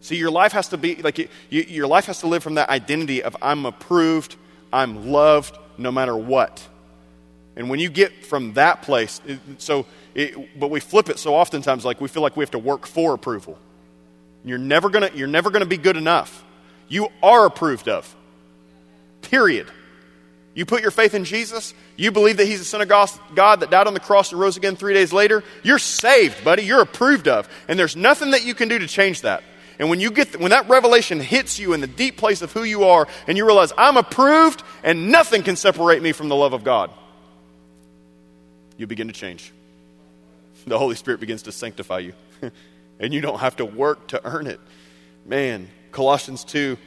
[0.00, 2.68] See, your life has to be like you, your life has to live from that
[2.68, 4.36] identity of I'm approved,
[4.72, 6.66] I'm loved, no matter what.
[7.56, 11.34] And when you get from that place, it, so, it, but we flip it so
[11.34, 13.58] oftentimes like we feel like we have to work for approval.
[14.44, 16.44] You're never gonna, you're never gonna be good enough.
[16.88, 18.14] You are approved of.
[19.22, 19.68] Period.
[20.56, 23.70] You put your faith in Jesus, you believe that He's the Son of God that
[23.70, 26.62] died on the cross and rose again three days later, you're saved, buddy.
[26.62, 27.46] You're approved of.
[27.68, 29.44] And there's nothing that you can do to change that.
[29.78, 32.64] And when you get when that revelation hits you in the deep place of who
[32.64, 36.54] you are and you realize I'm approved and nothing can separate me from the love
[36.54, 36.90] of God,
[38.78, 39.52] you begin to change.
[40.66, 42.14] The Holy Spirit begins to sanctify you.
[42.98, 44.60] and you don't have to work to earn it.
[45.26, 46.78] Man, Colossians 2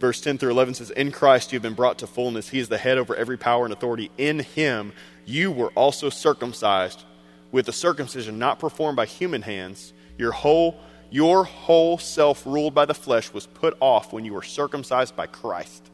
[0.00, 2.48] verse 10 through 11 says, In Christ you have been brought to fullness.
[2.48, 4.10] He is the head over every power and authority.
[4.18, 4.92] In him
[5.26, 7.04] you were also circumcised
[7.52, 9.92] with a circumcision not performed by human hands.
[10.18, 10.80] Your whole,
[11.10, 15.26] your whole self ruled by the flesh was put off when you were circumcised by
[15.26, 15.90] Christ.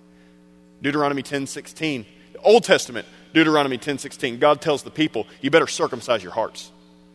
[0.80, 2.06] Deuteronomy 10 16.
[2.42, 4.38] Old Testament, Deuteronomy 10 16.
[4.38, 6.70] God tells the people, you better circumcise your hearts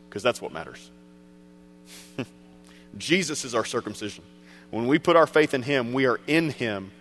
[0.10, 0.92] because that's what matters.
[2.98, 4.24] Jesus is our circumcision.
[4.72, 6.92] When we put our faith in Him, we are in Him,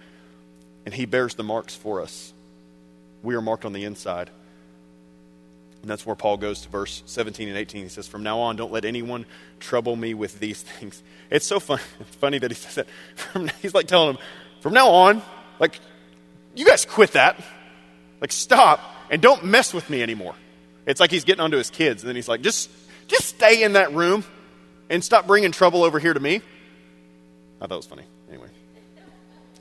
[0.84, 2.34] and He bears the marks for us.
[3.22, 4.30] We are marked on the inside.
[5.82, 7.84] And that's where Paul goes to verse 17 and 18.
[7.84, 9.24] He says, From now on, don't let anyone
[9.60, 11.02] trouble me with these things.
[11.30, 13.54] It's so fun, it's funny that he says that.
[13.62, 14.24] He's like telling them,
[14.60, 15.22] From now on,
[15.58, 15.80] like,
[16.54, 17.42] you guys quit that.
[18.20, 20.34] Like, stop and don't mess with me anymore.
[20.86, 22.02] It's like he's getting onto his kids.
[22.02, 22.70] And then he's like, Just,
[23.06, 24.24] just stay in that room
[24.90, 26.42] and stop bringing trouble over here to me.
[27.61, 28.04] I thought it was funny.
[28.28, 28.48] Anyway.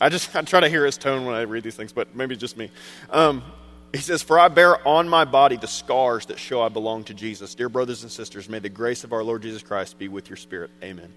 [0.02, 2.36] I just I try to hear his tone when I read these things, but maybe
[2.36, 2.72] just me.
[3.10, 3.44] Um,
[3.92, 7.14] he says, For I bear on my body the scars that show I belong to
[7.14, 7.56] Jesus.
[7.56, 10.38] Dear brothers and sisters, may the grace of our Lord Jesus Christ be with your
[10.38, 10.72] spirit.
[10.84, 11.12] Amen.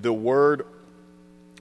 [0.00, 0.66] The word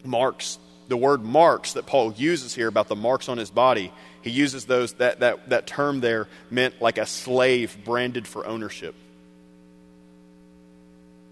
[0.03, 0.57] marks,
[0.87, 3.91] the word marks that Paul uses here about the marks on his body,
[4.21, 8.95] he uses those, that, that, that term there meant like a slave branded for ownership.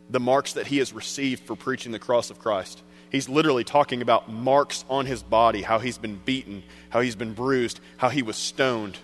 [0.10, 2.82] The marks that he has received for preaching the cross of Christ.
[3.12, 7.34] He's literally talking about marks on his body, how he's been beaten, how he's been
[7.34, 8.98] bruised, how he was stoned.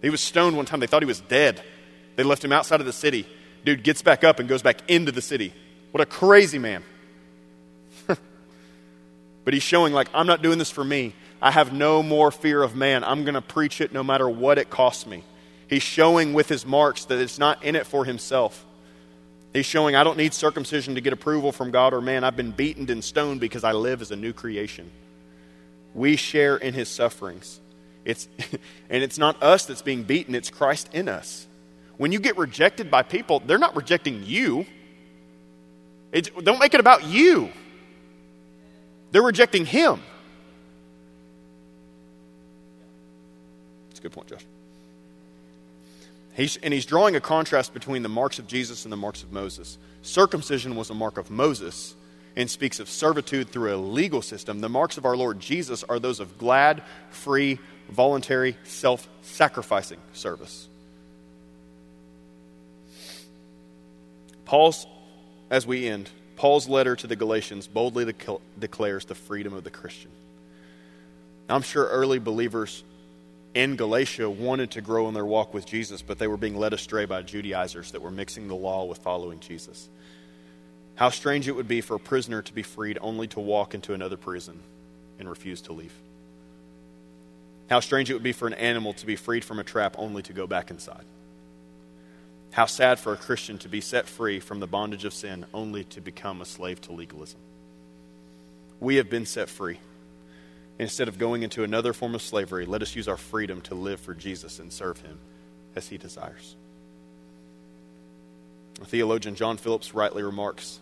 [0.00, 0.80] He was stoned one time.
[0.80, 1.62] They thought he was dead.
[2.16, 3.26] They left him outside of the city.
[3.64, 5.52] Dude gets back up and goes back into the city.
[5.90, 6.84] What a crazy man.
[8.06, 11.14] but he's showing, like, I'm not doing this for me.
[11.40, 13.04] I have no more fear of man.
[13.04, 15.24] I'm going to preach it no matter what it costs me.
[15.68, 18.64] He's showing with his marks that it's not in it for himself.
[19.52, 22.24] He's showing I don't need circumcision to get approval from God or man.
[22.24, 24.90] I've been beaten and stoned because I live as a new creation.
[25.94, 27.60] We share in his sufferings.
[28.04, 28.28] It's,
[28.90, 31.46] and it's not us that's being beaten, it's Christ in us.
[31.96, 34.66] When you get rejected by people, they're not rejecting you.
[36.12, 37.50] It's, don't make it about you.
[39.10, 40.00] They're rejecting him.
[43.88, 44.44] That's a good point, Josh.
[46.38, 49.32] He's, and he's drawing a contrast between the marks of Jesus and the marks of
[49.32, 49.76] Moses.
[50.02, 51.96] Circumcision was a mark of Moses
[52.36, 54.60] and speaks of servitude through a legal system.
[54.60, 57.58] The marks of our Lord Jesus are those of glad, free,
[57.90, 60.68] voluntary, self sacrificing service.
[64.44, 64.86] Paul's,
[65.50, 68.14] as we end, Paul's letter to the Galatians boldly
[68.60, 70.12] declares the freedom of the Christian.
[71.48, 72.84] I'm sure early believers
[73.54, 76.72] in Galatia wanted to grow in their walk with Jesus, but they were being led
[76.72, 79.88] astray by Judaizers that were mixing the law with following Jesus.
[80.94, 83.94] How strange it would be for a prisoner to be freed only to walk into
[83.94, 84.60] another prison
[85.18, 85.94] and refuse to leave.
[87.70, 90.22] How strange it would be for an animal to be freed from a trap only
[90.22, 91.04] to go back inside.
[92.50, 95.84] How sad for a Christian to be set free from the bondage of sin only
[95.84, 97.40] to become a slave to legalism.
[98.80, 99.78] We have been set free.
[100.78, 103.98] Instead of going into another form of slavery, let us use our freedom to live
[103.98, 105.18] for Jesus and serve him
[105.74, 106.54] as he desires.
[108.84, 110.78] Theologian John Phillips rightly remarks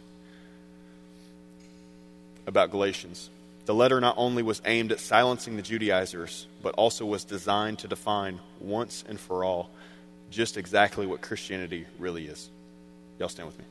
[2.47, 3.30] about Galatians.
[3.64, 7.88] The letter not only was aimed at silencing the Judaizers, but also was designed to
[7.88, 9.70] define once and for all
[10.30, 12.51] just exactly what Christianity really is.
[13.18, 13.64] Y'all stand with me.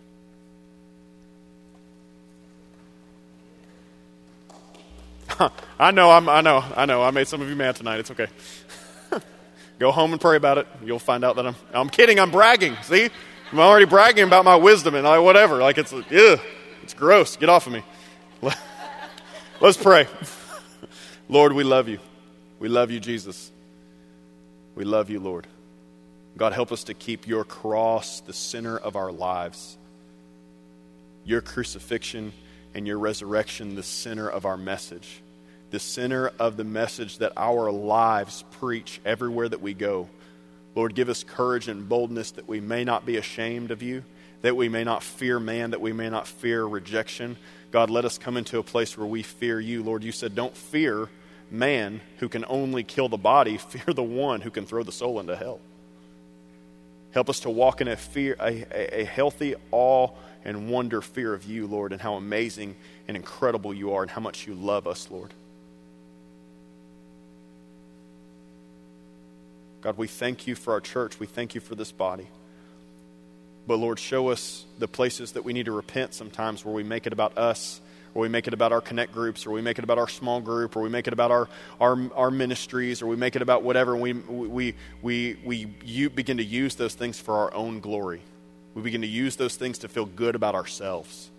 [5.80, 7.04] I know, I'm, I know, I know.
[7.04, 8.00] I made some of you mad tonight.
[8.00, 8.28] It's okay.
[9.80, 10.68] Go home and pray about it.
[10.84, 11.56] You'll find out that I'm.
[11.74, 12.20] I'm kidding.
[12.20, 12.76] I'm bragging.
[12.84, 13.10] See,
[13.52, 15.58] I'm already bragging about my wisdom and I, whatever.
[15.58, 16.40] Like it's, ugh,
[16.84, 17.36] it's gross.
[17.36, 17.84] Get off of me.
[19.62, 20.08] Let's pray.
[21.28, 22.00] Lord, we love you.
[22.60, 23.52] We love you, Jesus.
[24.76, 25.48] We love you, Lord.
[26.38, 29.78] God, help us to keep your cross the center of our lives.
[31.24, 32.34] Your crucifixion
[32.74, 35.22] and your resurrection the center of our message,
[35.76, 40.08] the center of the message that our lives preach everywhere that we go.
[40.74, 44.06] Lord, give us courage and boldness that we may not be ashamed of you,
[44.42, 47.36] that we may not fear man, that we may not fear rejection.
[47.72, 49.84] God, let us come into a place where we fear you.
[49.84, 51.10] Lord, you said, don't fear
[51.52, 55.20] man who can only kill the body, fear the one who can throw the soul
[55.20, 55.60] into hell.
[57.12, 60.08] Help us to walk in a fear, a, a, a healthy awe
[60.46, 62.78] and wonder fear of you, Lord, and how amazing
[63.10, 65.34] and incredible you are and how much you love us, Lord.
[69.86, 71.20] God, we thank you for our church.
[71.20, 72.26] We thank you for this body.
[73.68, 77.06] But Lord, show us the places that we need to repent sometimes where we make
[77.06, 77.82] it about us,
[78.16, 80.42] or we make it about our connect groups, or we make it about our small
[80.42, 81.48] group, or we make it about our,
[81.80, 84.74] our, our ministries, or we make it about whatever, and we, we,
[85.04, 88.24] we, we, we begin to use those things for our own glory.
[88.74, 91.30] We begin to use those things to feel good about ourselves.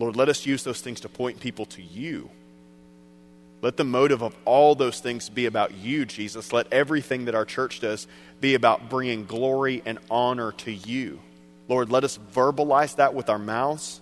[0.00, 2.28] Lord, let us use those things to point people to you.
[3.62, 6.52] Let the motive of all those things be about you, Jesus.
[6.52, 8.06] Let everything that our church does
[8.40, 11.20] be about bringing glory and honor to you.
[11.68, 14.00] Lord, let us verbalize that with our mouths.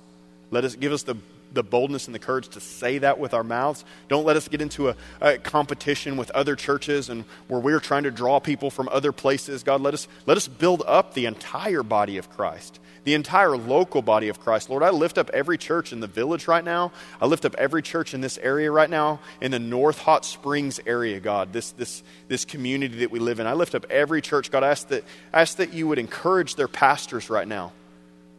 [0.51, 1.17] Let us give us the
[1.53, 3.85] the boldness and the courage to say that with our mouths.
[4.09, 8.03] Don't let us get into a, a, competition with other churches and where we're trying
[8.05, 9.63] to draw people from other places.
[9.63, 12.79] God, let us, let us build up the entire body of Christ,
[13.09, 14.69] the entire local body of Christ.
[14.69, 16.93] Lord, I lift up every church in the village right now.
[17.23, 20.79] I lift up every church in this area right now, in the North Hot Springs
[20.87, 23.47] area, God, this, this, this community that we live in.
[23.47, 24.51] I lift up every church.
[24.51, 27.73] God, I ask that, ask that you would encourage their pastors right now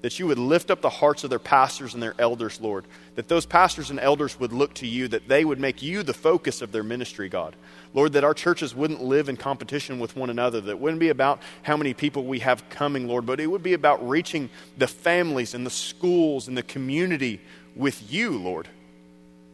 [0.01, 2.85] that you would lift up the hearts of their pastors and their elders, Lord.
[3.15, 6.13] That those pastors and elders would look to you, that they would make you the
[6.13, 7.55] focus of their ministry, God.
[7.93, 11.41] Lord, that our churches wouldn't live in competition with one another, that wouldn't be about
[11.63, 15.53] how many people we have coming, Lord, but it would be about reaching the families
[15.53, 17.41] and the schools and the community
[17.75, 18.69] with you, Lord.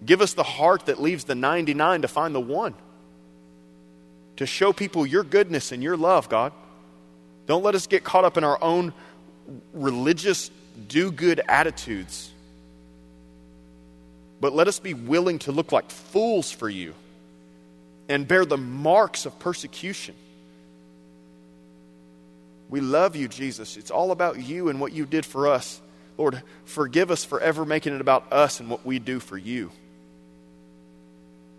[0.06, 2.76] Give us the heart that leaves the 99 to find the one,
[4.36, 6.52] to show people your goodness and your love, God.
[7.48, 8.94] Don't let us get caught up in our own
[9.74, 10.52] religious
[10.88, 12.32] do good attitudes.
[14.42, 16.94] But let us be willing to look like fools for you
[18.10, 20.16] and bear the marks of persecution.
[22.70, 23.78] We love you, Jesus.
[23.78, 25.82] It's all about you and what you did for us.
[26.18, 29.72] Lord, forgive us for ever making it about us and what we do for you.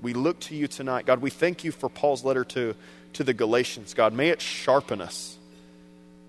[0.00, 1.06] We look to you tonight.
[1.06, 2.74] God, we thank you for Paul's letter to,
[3.14, 3.94] to the Galatians.
[3.94, 5.38] God, may it sharpen us.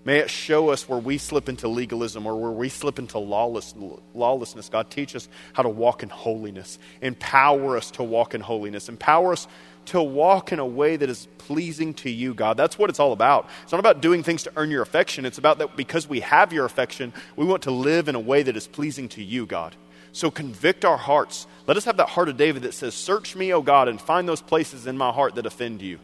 [0.08, 3.76] May it show us where we slip into legalism or where we slip into lawless,
[4.14, 4.70] lawlessness.
[4.70, 6.80] God, teach us how to walk in holiness.
[7.02, 8.88] Empower us to walk in holiness.
[8.88, 9.50] Empower us
[9.88, 12.56] to walk in a way that is pleasing to you, God.
[12.56, 13.50] That's what it's all about.
[13.64, 15.26] It's not about doing things to earn your affection.
[15.26, 18.44] It's about that because we have your affection, we want to live in a way
[18.44, 19.76] that is pleasing to you, God.
[20.14, 21.48] So convict our hearts.
[21.68, 24.26] Let us have that heart of David that says, Search me, O God, and find
[24.26, 26.00] those places in my heart that offend you.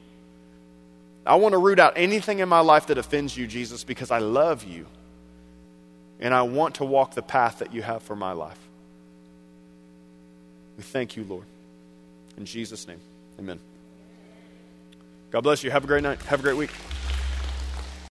[1.25, 4.19] I want to root out anything in my life that offends you, Jesus, because I
[4.19, 4.85] love you.
[6.19, 8.59] And I want to walk the path that you have for my life.
[10.77, 11.45] We thank you, Lord.
[12.37, 12.99] In Jesus' name,
[13.39, 13.59] amen.
[15.31, 15.71] God bless you.
[15.71, 16.21] Have a great night.
[16.23, 16.71] Have a great week.